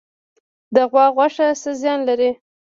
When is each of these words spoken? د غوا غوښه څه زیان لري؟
د 0.75 0.77
غوا 0.91 1.05
غوښه 1.15 1.47
څه 1.61 1.71
زیان 1.81 1.99
لري؟ 2.09 2.31